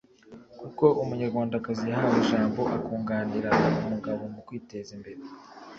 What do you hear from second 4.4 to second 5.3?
kwiteza imbere